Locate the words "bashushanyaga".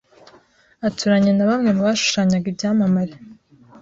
1.87-2.47